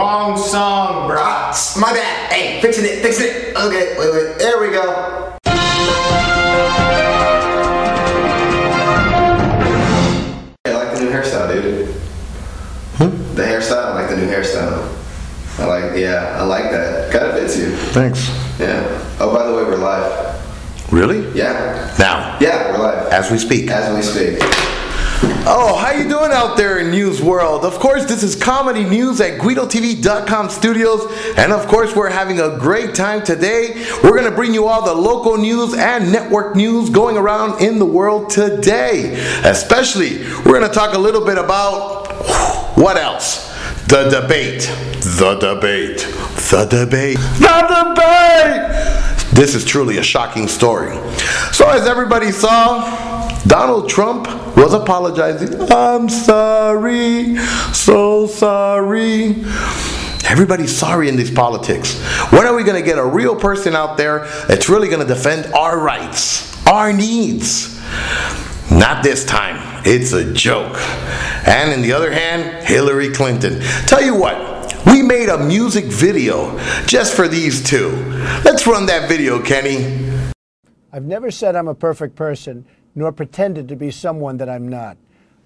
[0.00, 1.18] Wrong song, bro.
[1.78, 2.32] My bad.
[2.32, 3.54] Hey, fixing it, fixing it.
[3.54, 4.38] Okay, wait, wait.
[4.38, 5.36] There we go.
[10.64, 11.86] I like the new hairstyle, dude.
[12.96, 13.34] Hmm?
[13.34, 14.96] The hairstyle, I like the new hairstyle.
[15.58, 17.12] I like, yeah, I like that.
[17.12, 17.74] Kind of fits you.
[17.92, 18.28] Thanks.
[18.58, 18.82] Yeah.
[19.20, 20.92] Oh, by the way, we're live.
[20.92, 21.20] Really?
[21.36, 21.94] Yeah.
[21.98, 23.12] Now, Yeah, we're live.
[23.12, 23.70] as we speak.
[23.70, 24.38] As we speak.
[25.22, 27.64] Oh, how you doing out there in news world?
[27.64, 32.56] Of course, this is comedy news at GuidoTV.com studios, and of course, we're having a
[32.56, 33.86] great time today.
[34.02, 37.84] We're gonna bring you all the local news and network news going around in the
[37.84, 39.12] world today.
[39.44, 42.06] Especially, we're gonna talk a little bit about
[42.78, 43.50] what else?
[43.88, 44.62] The debate.
[45.00, 45.98] The debate.
[46.50, 47.18] The debate.
[47.38, 49.34] The debate!
[49.34, 50.96] This is truly a shocking story.
[51.52, 53.09] So, as everybody saw,
[53.46, 54.26] Donald Trump
[54.56, 55.60] was apologizing.
[55.72, 57.36] I'm sorry,
[57.72, 59.44] so sorry.
[60.28, 62.00] Everybody's sorry in these politics.
[62.30, 65.12] When are we going to get a real person out there that's really going to
[65.12, 67.80] defend our rights, our needs?
[68.70, 69.82] Not this time.
[69.84, 70.78] It's a joke.
[71.46, 73.60] And in the other hand, Hillary Clinton.
[73.86, 77.90] Tell you what, we made a music video just for these two.
[78.44, 80.08] Let's run that video, Kenny.
[80.92, 82.66] I've never said I'm a perfect person,
[83.00, 84.98] nor pretended to be someone that I'm not.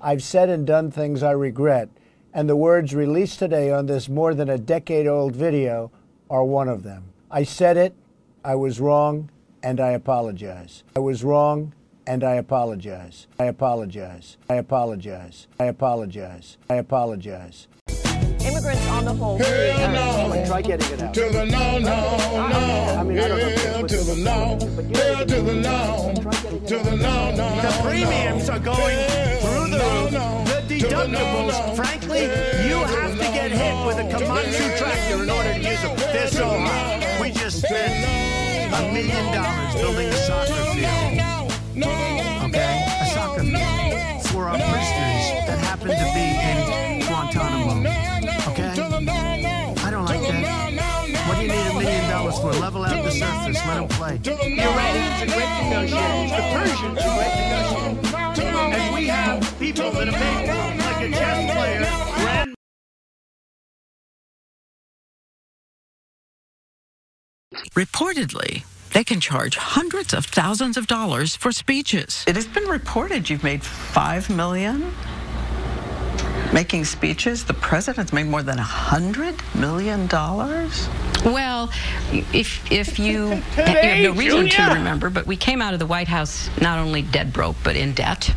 [0.00, 1.90] I've said and done things I regret,
[2.32, 5.90] and the words released today on this more than a decade old video
[6.30, 7.04] are one of them.
[7.30, 7.94] I said it,
[8.42, 9.28] I was wrong,
[9.62, 10.82] and I apologize.
[10.96, 11.74] I was wrong,
[12.06, 13.26] and I apologize.
[13.38, 14.38] I apologize.
[14.48, 15.46] I apologize.
[15.60, 16.56] I apologize.
[16.70, 17.68] I apologize.
[18.40, 19.38] Immigrants on the whole.
[19.38, 21.14] Try getting it out.
[21.14, 22.96] To the no, no, no.
[22.98, 24.58] I mean, I don't know if Yeah, to the no.
[24.74, 26.14] but you Yeah, know, to the no.
[26.72, 27.60] To the no, no.
[27.60, 28.96] The premiums are going
[29.42, 30.10] through the roof.
[30.10, 32.22] The deductibles, frankly,
[32.66, 34.04] you have to get hit with a.
[34.08, 35.94] Komatsu tractor in order to use them.
[35.98, 37.18] They're so high.
[37.20, 41.52] We just spent a million dollars building a soccer field.
[42.48, 42.84] Okay?
[43.02, 48.11] A soccer field for our prisoners that happen to be in Guantanamo.
[53.12, 53.66] Level out the surface.
[53.66, 54.16] Let them play.
[54.18, 56.30] The Iranians are great negotiators.
[56.30, 58.12] The Persians are great negotiators.
[58.74, 61.80] And we have people that are made like a chess player.
[62.22, 62.54] Grand
[67.74, 72.24] Reportedly, they can charge hundreds of thousands of dollars for speeches.
[72.26, 74.92] It has been reported you've made five million
[76.52, 77.44] making speeches.
[77.44, 80.88] The president's made more than a hundred million dollars.
[81.24, 81.70] Well,
[82.32, 85.86] if if you, you have no reason to remember, but we came out of the
[85.86, 88.34] White House not only dead broke but in debt.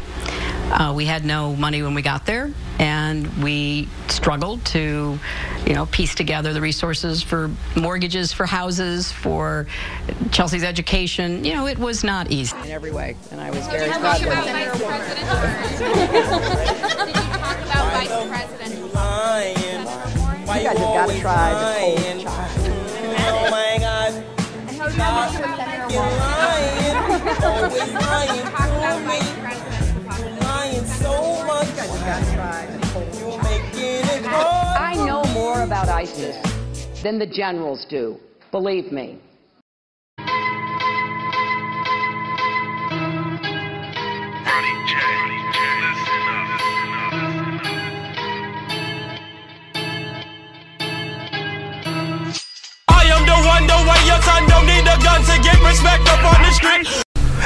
[0.71, 5.19] Uh, we had no money when we got there, and we struggled to,
[5.65, 9.67] you know, piece together the resources for mortgages for houses, for
[10.31, 11.45] Chelsea's education.
[11.45, 12.57] You know, it was not easy.
[12.57, 14.33] In every way, and I was very proud of it.
[15.77, 16.23] Did you
[17.13, 18.73] talk about vice president?
[20.45, 22.04] You guys have got to try the cold
[36.05, 36.37] ISIS
[37.01, 38.19] than the generals do.
[38.51, 39.19] Believe me.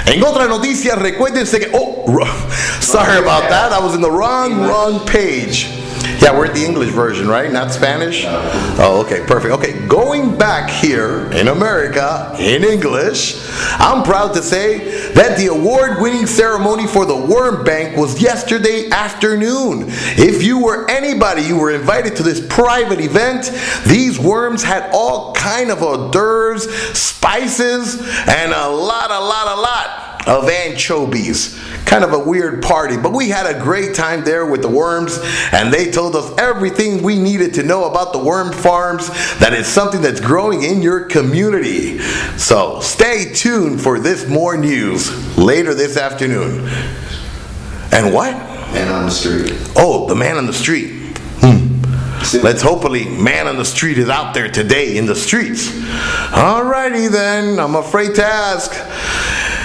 [0.06, 1.70] En otras noticias, recuérdense que.
[1.74, 2.04] Oh,
[2.82, 3.72] sorry about that.
[3.72, 5.79] I was in the wrong, wrong page.
[6.22, 7.50] Yeah, we're at the English version, right?
[7.50, 8.26] Not Spanish?
[8.28, 9.54] Oh, okay, perfect.
[9.54, 13.50] Okay, going back here in America, in English,
[13.80, 18.90] I'm proud to say that the award winning ceremony for the Worm Bank was yesterday
[18.92, 19.86] afternoon.
[20.18, 23.52] If you were anybody, you were invited to this private event.
[23.88, 27.96] These worms had all kind of hors d'oeuvres, spices,
[28.28, 31.60] and a lot, a lot, a lot of anchovies.
[31.86, 35.20] Kind of a weird party, but we had a great time there with the worms,
[35.52, 39.08] and they told us everything we needed to know about the worm farms
[39.40, 42.00] that is something that's growing in your community.
[42.38, 46.70] So stay tuned for this more news later this afternoon.
[47.92, 48.34] And what?
[48.72, 49.54] Man on the street.
[49.76, 51.18] Oh, the man on the street.
[51.42, 51.82] Hmm.
[52.44, 55.72] Let's hopefully man on the street is out there today in the streets.
[55.72, 58.72] Alrighty then, I'm afraid to ask.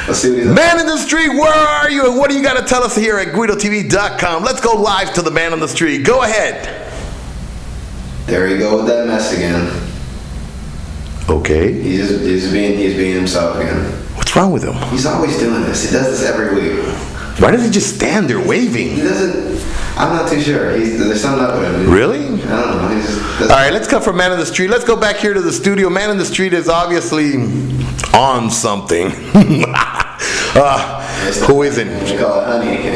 [0.07, 2.07] Let's see what he's Man in the street, where are you?
[2.07, 4.45] And what do you got to tell us here at GuidoTV.com?
[4.45, 6.05] Let's go live to the man on the street.
[6.05, 6.93] Go ahead.
[8.27, 9.71] There you go with that mess again.
[11.29, 11.73] Okay.
[11.73, 13.85] He's he's being he's being himself again.
[14.17, 14.75] What's wrong with him?
[14.91, 15.85] He's always doing this.
[15.85, 16.85] He does this every week.
[17.41, 18.91] Why does he just stand there waving?
[18.91, 19.55] He doesn't.
[19.97, 20.77] I'm not too sure.
[20.77, 21.91] He's, there's something up with him.
[21.91, 22.25] Really?
[22.25, 22.89] I don't know.
[22.95, 24.69] He's just, All right, let's cut from Man in the Street.
[24.69, 25.89] Let's go back here to the studio.
[25.89, 27.33] Man in the Street is obviously
[28.15, 29.13] on something.
[30.55, 31.04] uh,
[31.47, 31.89] who isn't?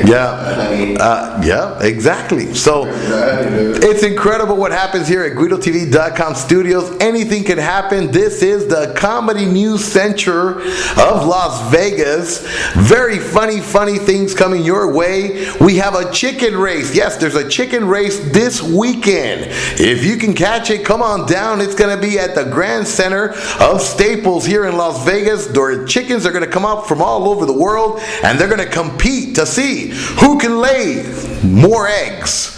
[0.07, 0.97] Yeah.
[0.99, 2.55] Uh, yeah, exactly.
[2.55, 6.97] So it's incredible what happens here at GuidoTV.com studios.
[7.01, 8.11] Anything can happen.
[8.11, 12.47] This is the comedy news center of Las Vegas.
[12.75, 15.51] Very funny, funny things coming your way.
[15.61, 16.95] We have a chicken race.
[16.95, 19.47] Yes, there's a chicken race this weekend.
[19.81, 21.61] If you can catch it, come on down.
[21.61, 25.47] It's going to be at the Grand Center of Staples here in Las Vegas.
[25.47, 28.67] The chickens are going to come up from all over the world and they're going
[28.67, 29.89] to compete to see
[30.21, 31.05] who can lay
[31.45, 32.55] more eggs.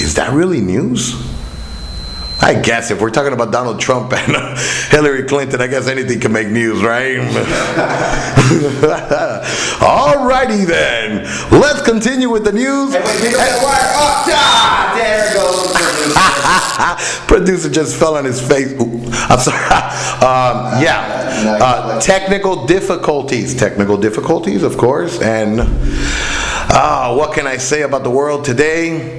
[0.00, 1.14] Is that really news?
[2.40, 4.58] I guess if we're talking about Donald Trump and
[4.90, 7.16] Hillary Clinton, I guess anything can make news, right?
[9.80, 11.24] Alrighty then.
[11.50, 12.94] Let's continue with the news.
[14.36, 15.72] Ah, there it goes.
[17.26, 18.72] Producer just fell on his face.
[18.72, 19.60] Ooh, I'm sorry.
[20.14, 21.58] Um, yeah.
[21.60, 23.54] Uh, technical difficulties.
[23.54, 25.20] Technical difficulties, of course.
[25.20, 29.18] And uh, what can I say about the world today?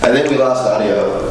[0.00, 1.27] I think we lost audio.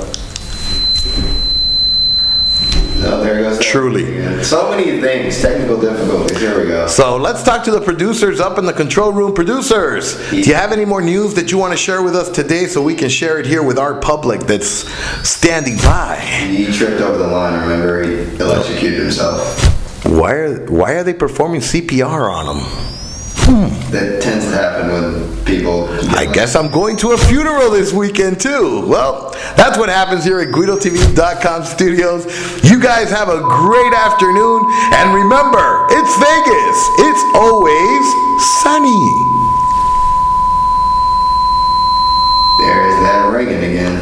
[3.00, 3.60] No, there goes.
[3.60, 4.04] Truly.
[4.18, 4.44] again.
[4.44, 5.40] So many things.
[5.42, 6.38] Technical difficulties.
[6.40, 6.88] Here we go.
[6.88, 9.34] So let's talk to the producers up in the control room.
[9.34, 12.66] Producers, do you have any more news that you want to share with us today
[12.66, 14.90] so we can share it here with our public that's
[15.28, 16.18] standing by?
[16.20, 17.60] He tripped over the line.
[17.62, 19.76] Remember, he electrocuted himself.
[20.06, 22.64] Why are why are they performing CPR on him?
[23.46, 23.77] Hmm.
[23.92, 25.88] That tends to happen when people.
[26.12, 28.86] I guess I'm going to a funeral this weekend too.
[28.86, 32.26] Well, that's what happens here at GuidoTV.com studios.
[32.70, 34.60] You guys have a great afternoon,
[34.92, 36.78] and remember, it's Vegas.
[37.00, 38.04] It's always
[38.60, 39.02] sunny.
[42.60, 44.02] There's that ringing again.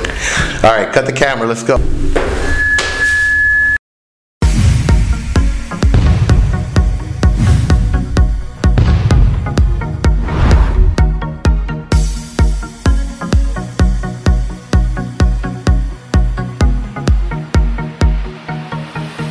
[0.65, 1.47] All right, cut the camera.
[1.47, 1.77] Let's go.